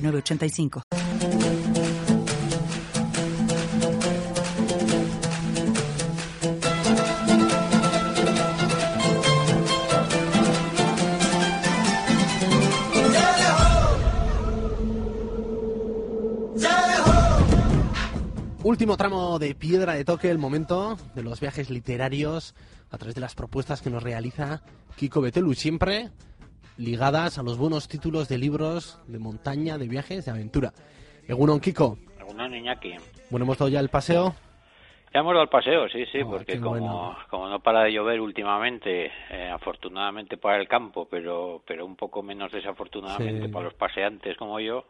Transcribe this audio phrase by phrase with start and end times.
[0.00, 0.82] 985.
[18.68, 22.54] Último tramo de piedra de toque, el momento de los viajes literarios
[22.90, 24.62] a través de las propuestas que nos realiza
[24.96, 26.10] Kiko Betelu, siempre
[26.78, 30.72] ligadas a los buenos títulos de libros de montaña, de viajes, de aventura.
[31.26, 31.98] Egunon, Kiko.
[32.20, 32.94] Egunon, Iñaki.
[33.30, 34.34] Bueno, hemos dado ya el paseo.
[35.12, 39.10] Ya hemos dado el paseo, sí, sí, porque como, como no para de llover últimamente,
[39.30, 44.60] eh, afortunadamente para el campo, pero, pero un poco menos desafortunadamente para los paseantes como
[44.60, 44.84] yo,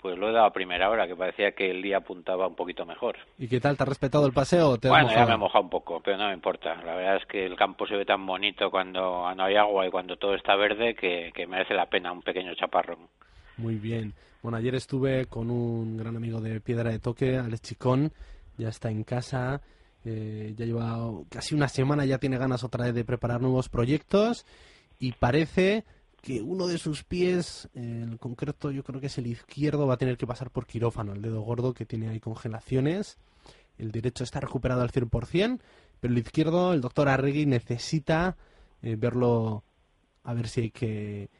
[0.00, 2.86] pues lo he dado a primera hora, que parecía que el día apuntaba un poquito
[2.86, 3.16] mejor.
[3.36, 3.76] ¿Y qué tal?
[3.76, 4.70] ¿Te has respetado el paseo?
[4.70, 6.76] O te bueno, ya me he mojado un poco, pero no me importa.
[6.84, 9.90] La verdad es que el campo se ve tan bonito cuando no hay agua y
[9.90, 13.08] cuando todo está verde que, merece la pena un pequeño chaparrón.
[13.56, 14.14] Muy bien.
[14.42, 18.12] Bueno, ayer estuve con un gran amigo de Piedra de Toque, Alex Chicón,
[18.56, 19.60] ya está en casa,
[20.04, 24.46] eh, ya lleva casi una semana, ya tiene ganas otra vez de preparar nuevos proyectos
[25.00, 25.84] y parece
[26.20, 29.98] que uno de sus pies, en concreto yo creo que es el izquierdo, va a
[29.98, 33.18] tener que pasar por quirófano, el dedo gordo que tiene ahí congelaciones.
[33.76, 35.60] El derecho está recuperado al 100%,
[36.00, 38.36] pero el izquierdo, el doctor Arregui necesita
[38.82, 39.62] eh, verlo,
[40.24, 41.30] a ver si hay que,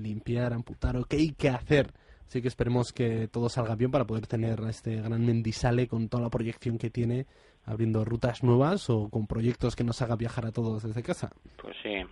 [0.00, 1.92] limpiar, amputar o qué hay que hacer.
[2.26, 6.08] Así que esperemos que todo salga bien para poder tener a este gran Mendisale con
[6.08, 7.26] toda la proyección que tiene
[7.64, 11.30] abriendo rutas nuevas o con proyectos que nos haga viajar a todos desde casa.
[11.56, 12.04] Pues sí,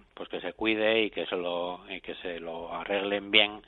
[0.57, 3.63] cuide y que se lo, y que se lo arreglen bien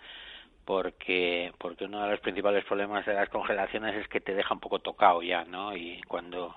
[0.65, 4.60] porque porque uno de los principales problemas de las congelaciones es que te deja un
[4.60, 5.75] poco tocado ya, ¿no?
[5.77, 6.56] Y cuando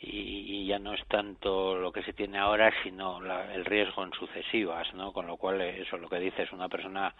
[0.00, 3.20] y, ya no es tanto lo que se tiene ahora, sino
[3.52, 5.12] el riesgo en sucesivas, ¿no?
[5.12, 7.14] Con lo cual eso lo que dices una persona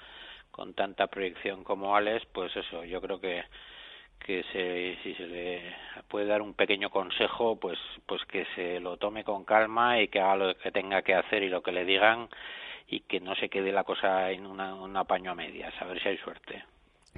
[0.51, 3.45] con tanta proyección como Alex, pues eso, yo creo que
[4.25, 5.61] que se, si se le
[6.09, 10.21] puede dar un pequeño consejo, pues, pues que se lo tome con calma y que
[10.21, 12.29] haga lo que tenga que hacer y lo que le digan
[12.89, 16.03] y que no se quede la cosa en una, un apaño a medias, a ver
[16.03, 16.65] si hay suerte.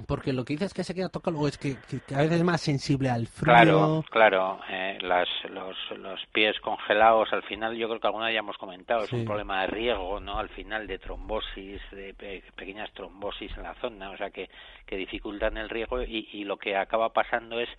[0.05, 2.61] Porque lo que dices que se queda tocado es que, que, a veces es más
[2.61, 3.53] sensible al frío.
[3.53, 4.59] Claro, claro.
[4.69, 9.03] Eh, las, los, los pies congelados, al final, yo creo que alguna ya hemos comentado,
[9.03, 10.37] es un problema de riego, ¿no?
[10.37, 12.13] Al final de trombosis, de
[12.55, 14.49] pequeñas trombosis en la zona, o sea, que,
[14.85, 17.69] que dificultan el riego y, y lo que acaba pasando es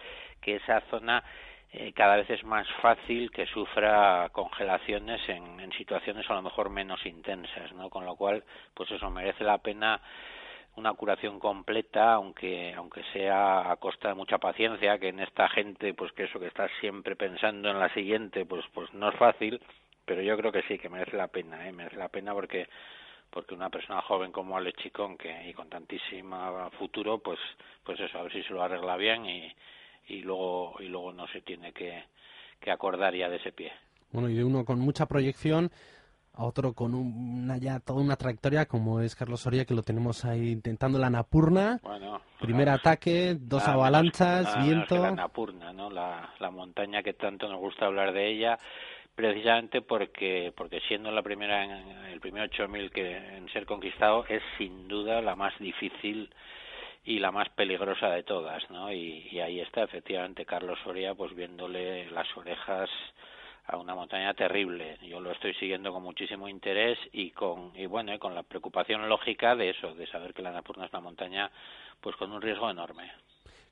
[0.40, 1.22] que esa zona
[1.70, 6.70] eh, cada vez es más fácil que sufra congelaciones en, en situaciones a lo mejor
[6.70, 7.90] menos intensas, ¿no?
[7.90, 8.42] Con lo cual,
[8.72, 10.00] pues eso merece la pena
[10.78, 15.92] una curación completa, aunque aunque sea a costa de mucha paciencia, que en esta gente,
[15.94, 19.60] pues que eso que está siempre pensando en la siguiente, pues pues no es fácil,
[20.04, 21.72] pero yo creo que sí, que merece la pena, ¿eh?
[21.72, 22.68] merece la pena porque
[23.30, 27.38] porque una persona joven como Alex Chicón que y con tantísimo futuro, pues
[27.84, 29.52] pues eso, a ver si se lo arregla bien y
[30.08, 32.04] y luego y luego no se tiene que
[32.60, 33.72] que acordar ya de ese pie.
[34.12, 35.70] Bueno, y de uno con mucha proyección
[36.38, 40.24] a otro con una ya toda una trayectoria como es Carlos Soria que lo tenemos
[40.24, 41.80] ahí intentando la Napurna.
[42.40, 45.02] Primer ataque dos avalanchas viento.
[45.02, 48.56] la Napurna no la, la montaña que tanto nos gusta hablar de ella
[49.16, 54.86] precisamente porque porque siendo la primera el primer 8000 que en ser conquistado es sin
[54.86, 56.32] duda la más difícil
[57.04, 61.34] y la más peligrosa de todas no y, y ahí está efectivamente Carlos Soria pues
[61.34, 62.88] viéndole las orejas
[63.68, 64.96] a una montaña terrible.
[65.02, 69.54] Yo lo estoy siguiendo con muchísimo interés y con y bueno, con la preocupación lógica
[69.54, 71.50] de eso, de saber que la Annapurna es una montaña
[72.00, 73.12] pues con un riesgo enorme.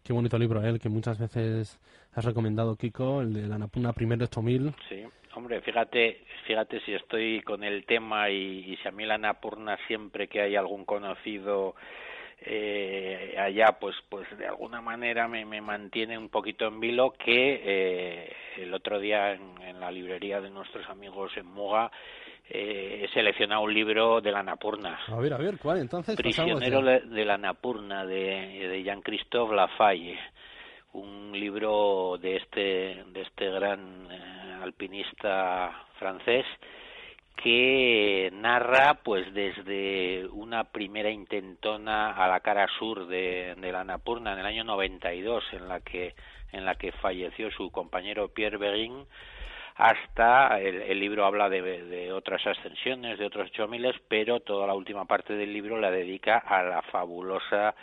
[0.04, 0.69] Qué bonito libro, ¿eh?
[0.69, 1.81] el que muchas veces
[2.14, 4.75] has recomendado, Kiko, el de la Annapurna primero 8000.
[4.88, 5.02] Sí,
[5.34, 9.78] hombre, fíjate, fíjate si estoy con el tema y, y si a mí la Annapurna
[9.87, 11.75] siempre que hay algún conocido
[12.40, 17.60] eh, allá pues pues de alguna manera me, me mantiene un poquito en vilo que
[17.64, 21.90] eh, el otro día en, la librería de nuestros amigos en Muga
[22.48, 25.00] eh, he seleccionado un libro de la Napurna.
[25.08, 26.16] A ver, a ver, ¿cuál entonces?
[26.16, 30.18] Prisionero de la Napurna de, de Jean-Christophe Lafalle,
[30.92, 36.46] un libro de este de este gran eh, alpinista francés
[37.36, 44.38] que narra pues desde una primera intentona a la cara sur de, la Napurna en
[44.38, 46.14] el año 92 en la que
[46.52, 49.04] en la que falleció su compañero Pierre Beguin
[49.74, 54.66] hasta el, el libro habla de, de, otras ascensiones, de otros ocho miles, pero toda
[54.66, 57.74] la última parte del libro la dedica a la fabulosa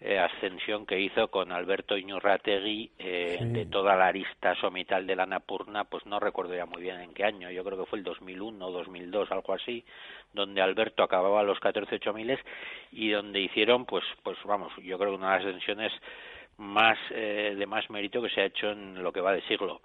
[0.00, 5.26] eh, ascensión que hizo con Alberto Iñurrategui eh, de toda la arista somital de la
[5.26, 8.04] Napurna, pues no recuerdo ya muy bien en qué año, yo creo que fue el
[8.04, 9.84] 2001 o 2002, algo así,
[10.32, 12.40] donde Alberto acababa los 14 ocho miles
[12.92, 15.92] y donde hicieron, pues, pues vamos, yo creo que una de las ascensiones
[16.56, 19.80] más eh, de más mérito que se ha hecho en lo que va de siglo.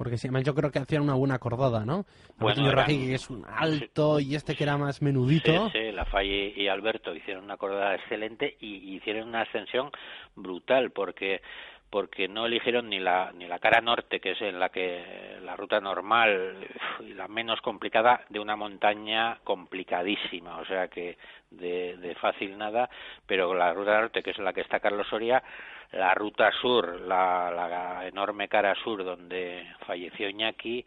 [0.00, 2.06] Porque si, yo creo que hacían una buena acordada, ¿no?
[2.38, 5.68] Bueno, eran, que es un alto y este que era más menudito.
[5.68, 9.90] Sí, sí, Lafalle y Alberto hicieron una acordada excelente y hicieron una ascensión
[10.34, 11.42] brutal porque
[11.90, 15.54] porque no eligieron ni la ni la cara norte que es en la que la
[15.56, 16.66] ruta normal
[17.00, 21.18] y la menos complicada de una montaña complicadísima o sea que
[21.50, 22.88] de, de fácil nada
[23.26, 25.42] pero la ruta norte que es la que está Carlos Soria
[25.92, 30.84] la ruta sur, la, la, enorme cara sur donde falleció Iñaki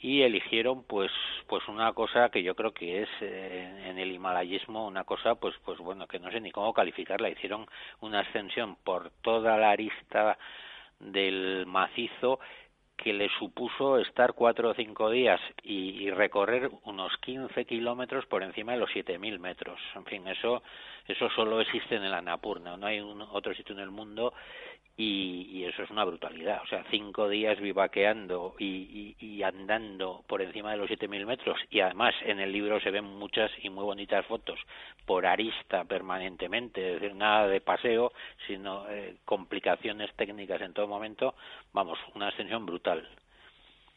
[0.00, 1.10] y eligieron pues
[1.46, 5.54] pues una cosa que yo creo que es eh, en el himalayismo una cosa pues
[5.64, 7.28] pues bueno que no sé ni cómo calificarla.
[7.28, 7.66] Hicieron
[8.00, 10.38] una ascensión por toda la arista
[11.00, 12.40] del macizo
[12.96, 18.42] que le supuso estar cuatro o cinco días y, y recorrer unos 15 kilómetros por
[18.42, 19.78] encima de los 7.000 metros.
[19.94, 20.62] En fin, eso,
[21.06, 24.32] eso solo existe en el Annapurna, no hay un, otro sitio en el mundo
[24.96, 26.62] y, eso es una brutalidad.
[26.62, 32.14] O sea, cinco días vivaqueando y andando por encima de los 7.000 metros y además
[32.24, 34.58] en el libro se ven muchas y muy bonitas fotos
[35.04, 38.12] por arista permanentemente, es decir, nada de paseo,
[38.46, 41.34] sino eh, complicaciones técnicas en todo momento.
[41.72, 42.85] Vamos, una ascensión brutal.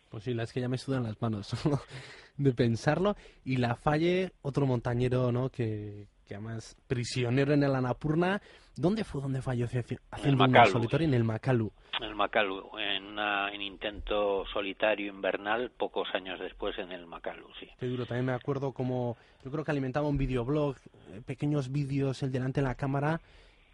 [0.09, 1.51] Pues sí, la es que ya me sudan las manos
[2.37, 3.15] de pensarlo.
[3.45, 5.49] Y la Falle, otro montañero, ¿no?
[5.49, 8.41] Que, que además prisionero en el Anapurna.
[8.75, 9.81] ¿Dónde fue donde falleció
[10.11, 11.07] haciendo un solitario?
[11.07, 11.71] En el Macalu.
[11.99, 17.67] En el Macalu, en intento solitario invernal, pocos años después en el Macalu, sí.
[17.79, 20.75] Qué duro, también me acuerdo como, yo creo que alimentaba un videoblog,
[21.11, 23.21] eh, pequeños vídeos, el delante de la cámara,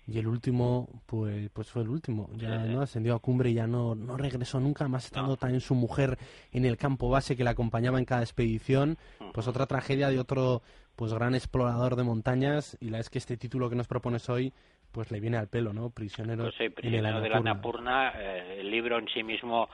[0.07, 2.29] y el último pues pues fue el último.
[2.35, 5.37] Ya no ascendió a cumbre y ya no no regresó nunca más estando no.
[5.37, 6.17] también su mujer
[6.51, 8.97] en el campo base que la acompañaba en cada expedición.
[9.33, 10.61] Pues otra tragedia de otro
[10.95, 12.77] pues gran explorador de montañas.
[12.79, 14.53] Y la es que este título que nos propones hoy
[14.91, 18.71] pues le viene al pelo no prisionero pues sí, prisionero de la Napurna eh, el
[18.71, 19.69] libro en sí mismo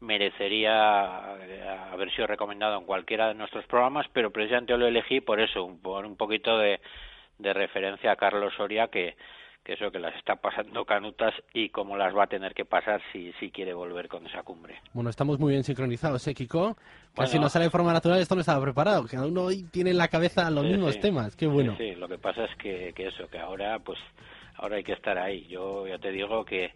[0.00, 5.38] merecería eh, haber sido recomendado en cualquiera de nuestros programas pero precisamente lo elegí por
[5.38, 6.80] eso por un poquito de
[7.38, 9.16] de referencia a Carlos Soria que
[9.64, 13.00] que eso que las está pasando canutas y cómo las va a tener que pasar
[13.12, 14.78] si, si quiere volver con esa cumbre.
[14.92, 16.76] Bueno, estamos muy bien sincronizados, ¿eh, Kiko?
[17.14, 19.06] Casi bueno, nos sale de forma natural, esto no estaba preparado.
[19.06, 21.00] Cada uno hoy tiene en la cabeza los sí, mismos sí.
[21.00, 21.74] temas, qué bueno.
[21.78, 23.98] Sí, sí, lo que pasa es que, que eso, que ahora, pues,
[24.56, 25.46] ahora hay que estar ahí.
[25.46, 26.74] Yo ya te digo que,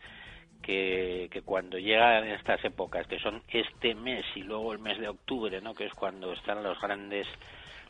[0.63, 5.09] que, que cuando llegan estas épocas, que son este mes y luego el mes de
[5.09, 5.75] octubre, ¿no?
[5.75, 7.27] Que es cuando están los grandes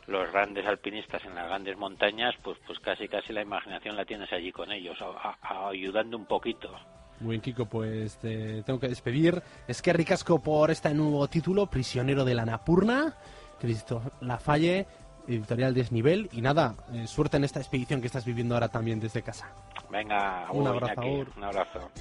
[0.09, 4.31] los grandes alpinistas en las grandes montañas, pues pues casi casi la imaginación la tienes
[4.33, 6.69] allí con ellos, a, a, ayudando un poquito.
[7.19, 9.41] Muy bien, Kiko, pues te tengo que despedir.
[9.67, 13.15] Es que ricasco por este nuevo título, Prisionero de la Napurna,
[13.59, 14.87] Cristo Lafalle,
[15.27, 16.29] editorial Desnivel.
[16.31, 19.53] Y nada, eh, suerte en esta expedición que estás viviendo ahora también desde casa.
[19.91, 21.01] Venga, un abrazo.
[21.35, 21.91] Un abrazo.